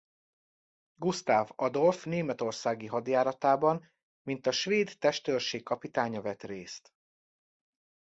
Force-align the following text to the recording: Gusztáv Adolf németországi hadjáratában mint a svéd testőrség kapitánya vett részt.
Gusztáv 0.95 1.51
Adolf 1.55 2.05
németországi 2.05 2.85
hadjáratában 2.85 3.89
mint 4.23 4.47
a 4.47 4.51
svéd 4.51 4.95
testőrség 4.99 5.63
kapitánya 5.63 6.21
vett 6.21 6.43
részt. 6.43 6.93